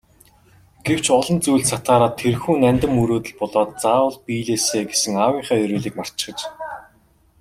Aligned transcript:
Гэвч 0.85 1.05
олон 1.19 1.37
зүйлд 1.45 1.65
сатаараад 1.71 2.13
тэрхүү 2.23 2.53
нандин 2.63 2.91
мөрөөдөл 2.97 3.35
болоод 3.39 3.71
заавал 3.83 4.15
биелээсэй 4.25 4.83
гэсэн 4.89 5.13
аавынхаа 5.23 5.61
ерөөлийг 5.65 5.95
мартчихаж. 5.97 6.39